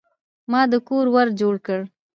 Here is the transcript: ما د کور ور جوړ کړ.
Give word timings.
ما 0.51 0.61
د 0.71 0.73
کور 0.87 1.05
ور 1.13 1.27
جوړ 1.39 1.55
کړ. 1.65 1.79